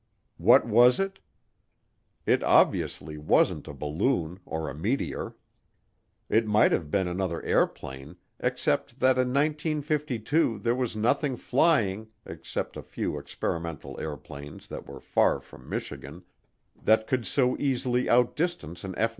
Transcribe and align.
What 0.39 0.65
was 0.65 0.99
it? 0.99 1.19
It 2.25 2.41
obviously 2.41 3.19
wasn't 3.19 3.67
a 3.67 3.73
balloon 3.75 4.39
or 4.47 4.67
a 4.67 4.73
meteor. 4.73 5.35
It 6.27 6.47
might 6.47 6.71
have 6.71 6.89
been 6.89 7.07
another 7.07 7.39
airplane 7.43 8.15
except 8.39 8.99
that 8.99 9.19
in 9.19 9.27
1952 9.27 10.57
there 10.57 10.73
was 10.73 10.95
nothing 10.95 11.37
flying, 11.37 12.07
except 12.25 12.77
a 12.77 12.81
few 12.81 13.19
experimental 13.19 13.99
airplanes 13.99 14.67
that 14.69 14.87
were 14.87 14.99
far 15.01 15.39
from 15.39 15.69
Michigan, 15.69 16.23
that 16.83 17.05
could 17.05 17.27
so 17.27 17.55
easily 17.59 18.09
outdistance 18.09 18.83
an 18.83 18.93
F 18.95 19.01
94. 19.01 19.09